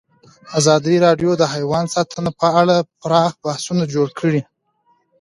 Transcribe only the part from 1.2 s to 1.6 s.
د